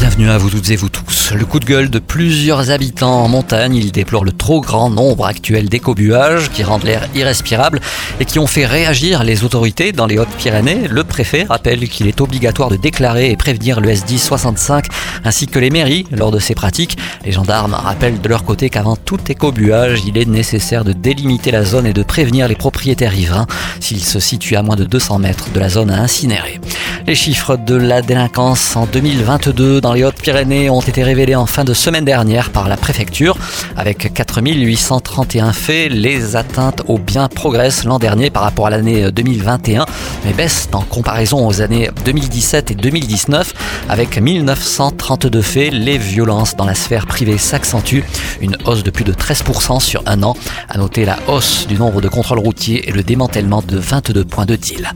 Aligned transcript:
Bienvenue 0.00 0.30
à 0.30 0.38
vous 0.38 0.48
toutes 0.48 0.70
et 0.70 0.76
vous 0.76 0.88
tous. 0.88 1.34
Le 1.36 1.44
coup 1.44 1.60
de 1.60 1.66
gueule 1.66 1.90
de 1.90 1.98
plusieurs 1.98 2.70
habitants 2.70 3.22
en 3.22 3.28
montagne, 3.28 3.74
ils 3.76 3.92
déplorent 3.92 4.24
le 4.24 4.32
trop 4.32 4.62
grand 4.62 4.88
nombre 4.88 5.26
actuel 5.26 5.68
d'écobuages 5.68 6.48
qui 6.48 6.64
rendent 6.64 6.84
l'air 6.84 7.06
irrespirable 7.14 7.80
et 8.18 8.24
qui 8.24 8.38
ont 8.38 8.46
fait 8.46 8.64
réagir 8.64 9.24
les 9.24 9.44
autorités 9.44 9.92
dans 9.92 10.06
les 10.06 10.18
Hautes-Pyrénées. 10.18 10.88
Le 10.88 11.04
préfet 11.04 11.44
rappelle 11.46 11.86
qu'il 11.86 12.06
est 12.06 12.22
obligatoire 12.22 12.70
de 12.70 12.76
déclarer 12.76 13.30
et 13.30 13.36
prévenir 13.36 13.82
le 13.82 13.90
SD 13.90 14.16
65 14.16 14.86
ainsi 15.22 15.46
que 15.46 15.58
les 15.58 15.68
mairies 15.68 16.06
lors 16.10 16.30
de 16.30 16.38
ces 16.38 16.54
pratiques. 16.54 16.96
Les 17.26 17.32
gendarmes 17.32 17.74
rappellent 17.74 18.22
de 18.22 18.28
leur 18.28 18.44
côté 18.44 18.70
qu'avant 18.70 18.96
tout 18.96 19.20
écobuage, 19.28 20.00
il 20.06 20.16
est 20.16 20.24
nécessaire 20.26 20.82
de 20.82 20.94
délimiter 20.94 21.50
la 21.50 21.64
zone 21.64 21.86
et 21.86 21.92
de 21.92 22.02
prévenir 22.02 22.48
les 22.48 22.56
propriétaires 22.56 23.12
riverains 23.12 23.46
s'ils 23.80 24.02
se 24.02 24.18
situent 24.18 24.56
à 24.56 24.62
moins 24.62 24.76
de 24.76 24.84
200 24.84 25.18
mètres 25.18 25.50
de 25.52 25.60
la 25.60 25.68
zone 25.68 25.90
à 25.90 26.00
incinérer. 26.00 26.58
Les 27.06 27.14
chiffres 27.14 27.56
de 27.56 27.74
la 27.74 28.02
délinquance 28.02 28.76
en 28.76 28.86
2022 28.86 29.80
dans 29.80 29.89
les 29.94 30.04
Hautes-Pyrénées 30.04 30.70
ont 30.70 30.80
été 30.80 31.02
révélés 31.02 31.34
en 31.34 31.46
fin 31.46 31.64
de 31.64 31.74
semaine 31.74 32.04
dernière 32.04 32.50
par 32.50 32.68
la 32.68 32.76
préfecture. 32.76 33.36
Avec 33.76 34.12
4831 34.12 35.52
faits, 35.52 35.90
les 35.90 36.36
atteintes 36.36 36.82
aux 36.86 36.98
biens 36.98 37.28
progressent 37.28 37.84
l'an 37.84 37.98
dernier 37.98 38.30
par 38.30 38.42
rapport 38.42 38.66
à 38.66 38.70
l'année 38.70 39.10
2021, 39.10 39.86
mais 40.24 40.32
baissent 40.32 40.68
en 40.72 40.82
comparaison 40.82 41.46
aux 41.46 41.62
années 41.62 41.90
2017 42.04 42.70
et 42.70 42.74
2019. 42.74 43.54
Avec 43.88 44.20
1932 44.20 45.42
faits, 45.42 45.72
les 45.72 45.98
violences 45.98 46.56
dans 46.56 46.66
la 46.66 46.74
sphère 46.74 47.06
privée 47.06 47.38
s'accentuent, 47.38 48.04
une 48.40 48.56
hausse 48.66 48.82
de 48.82 48.90
plus 48.90 49.04
de 49.04 49.12
13% 49.12 49.80
sur 49.80 50.02
un 50.06 50.22
an. 50.22 50.36
À 50.68 50.78
noter 50.78 51.04
la 51.04 51.18
hausse 51.28 51.66
du 51.66 51.76
nombre 51.76 52.00
de 52.00 52.08
contrôles 52.08 52.38
routiers 52.38 52.88
et 52.88 52.92
le 52.92 53.02
démantèlement 53.02 53.62
de 53.62 53.78
22 53.78 54.24
points 54.24 54.46
de 54.46 54.56
deal. 54.56 54.90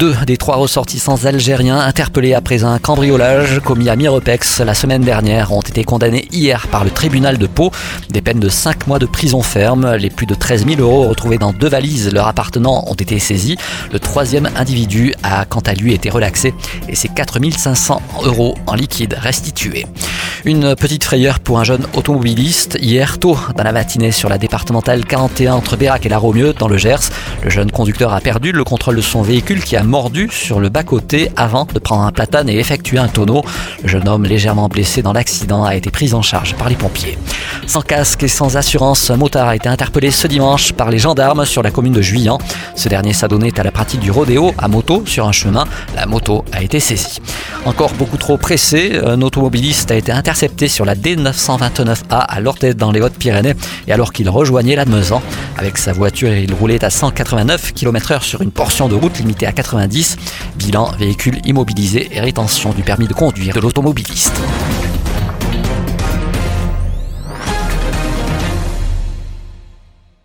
Deux 0.00 0.16
des 0.26 0.38
trois 0.38 0.56
ressortissants 0.56 1.26
algériens 1.26 1.78
interpellés 1.78 2.32
après 2.32 2.64
un 2.64 2.78
cambriolage 2.78 3.60
commis 3.60 3.90
à 3.90 3.96
Mirepex 3.96 4.60
la 4.60 4.72
semaine 4.72 5.02
dernière 5.02 5.52
ont 5.52 5.60
été 5.60 5.84
condamnés 5.84 6.26
hier 6.32 6.68
par 6.68 6.84
le 6.84 6.90
tribunal 6.90 7.36
de 7.36 7.46
Pau. 7.46 7.70
Des 8.08 8.22
peines 8.22 8.40
de 8.40 8.48
5 8.48 8.86
mois 8.86 8.98
de 8.98 9.04
prison 9.04 9.42
ferme. 9.42 9.96
Les 9.96 10.08
plus 10.08 10.24
de 10.24 10.34
13 10.34 10.64
000 10.66 10.80
euros 10.80 11.06
retrouvés 11.06 11.36
dans 11.36 11.52
deux 11.52 11.68
valises 11.68 12.10
leur 12.14 12.28
appartenant 12.28 12.82
ont 12.86 12.94
été 12.94 13.18
saisis. 13.18 13.58
Le 13.92 13.98
troisième 13.98 14.48
individu 14.56 15.12
a 15.22 15.44
quant 15.44 15.60
à 15.60 15.74
lui 15.74 15.92
été 15.92 16.08
relaxé 16.08 16.54
et 16.88 16.94
ses 16.94 17.08
4 17.08 17.38
500 17.58 18.00
euros 18.24 18.54
en 18.66 18.76
liquide 18.76 19.18
restitués. 19.20 19.84
Une 20.46 20.74
petite 20.74 21.04
frayeur 21.04 21.38
pour 21.38 21.60
un 21.60 21.64
jeune 21.64 21.86
automobiliste 21.94 22.78
hier 22.80 23.18
tôt 23.18 23.36
dans 23.56 23.62
la 23.62 23.72
matinée 23.72 24.10
sur 24.10 24.30
la 24.30 24.38
départementale 24.38 25.04
41 25.04 25.52
entre 25.52 25.76
Bérac 25.76 26.06
et 26.06 26.08
la 26.08 26.16
Romieux 26.16 26.54
dans 26.54 26.66
le 26.66 26.78
Gers. 26.78 27.10
Le 27.42 27.50
jeune 27.50 27.70
conducteur 27.70 28.14
a 28.14 28.20
perdu 28.20 28.50
le 28.50 28.64
contrôle 28.64 28.96
de 28.96 29.02
son 29.02 29.20
véhicule 29.20 29.62
qui 29.62 29.76
a 29.76 29.82
mordu 29.82 30.30
sur 30.32 30.58
le 30.58 30.70
bas-côté 30.70 31.30
avant 31.36 31.66
de 31.66 31.78
prendre 31.78 32.04
un 32.04 32.12
platane 32.12 32.48
et 32.48 32.58
effectuer 32.58 32.98
un 32.98 33.08
tonneau. 33.08 33.44
Le 33.82 33.88
jeune 33.88 34.08
homme 34.08 34.24
légèrement 34.24 34.68
blessé 34.68 35.02
dans 35.02 35.12
l'accident 35.12 35.64
a 35.64 35.76
été 35.76 35.90
pris 35.90 36.14
en 36.14 36.22
charge 36.22 36.54
par 36.54 36.70
les 36.70 36.76
pompiers. 36.76 37.18
Sans 37.70 37.82
casque 37.82 38.24
et 38.24 38.28
sans 38.28 38.56
assurance, 38.56 39.10
un 39.10 39.16
motard 39.16 39.46
a 39.46 39.54
été 39.54 39.68
interpellé 39.68 40.10
ce 40.10 40.26
dimanche 40.26 40.72
par 40.72 40.90
les 40.90 40.98
gendarmes 40.98 41.44
sur 41.44 41.62
la 41.62 41.70
commune 41.70 41.92
de 41.92 42.02
Juillan. 42.02 42.36
Ce 42.74 42.88
dernier 42.88 43.12
s'adonnait 43.12 43.60
à 43.60 43.62
la 43.62 43.70
pratique 43.70 44.00
du 44.00 44.10
rodéo 44.10 44.52
à 44.58 44.66
moto 44.66 45.04
sur 45.06 45.28
un 45.28 45.30
chemin. 45.30 45.66
La 45.94 46.04
moto 46.06 46.44
a 46.50 46.64
été 46.64 46.80
saisie. 46.80 47.20
Encore 47.64 47.92
beaucoup 47.92 48.16
trop 48.16 48.36
pressé, 48.38 48.98
un 49.06 49.22
automobiliste 49.22 49.92
a 49.92 49.94
été 49.94 50.10
intercepté 50.10 50.66
sur 50.66 50.84
la 50.84 50.96
D929A 50.96 52.18
à 52.18 52.40
Lortet 52.40 52.74
dans 52.74 52.90
les 52.90 53.00
Hautes-Pyrénées 53.02 53.54
et 53.86 53.92
alors 53.92 54.12
qu'il 54.12 54.28
rejoignait 54.28 54.74
la 54.74 54.84
Meusan. 54.84 55.22
Avec 55.56 55.78
sa 55.78 55.92
voiture, 55.92 56.34
il 56.34 56.52
roulait 56.52 56.84
à 56.84 56.90
189 56.90 57.72
km/h 57.72 58.24
sur 58.24 58.42
une 58.42 58.50
portion 58.50 58.88
de 58.88 58.96
route 58.96 59.16
limitée 59.20 59.46
à 59.46 59.52
90. 59.52 60.16
Bilan, 60.56 60.90
véhicule 60.98 61.38
immobilisé 61.44 62.08
et 62.10 62.18
rétention 62.18 62.72
du 62.72 62.82
permis 62.82 63.06
de 63.06 63.14
conduire 63.14 63.54
de 63.54 63.60
l'automobiliste. 63.60 64.40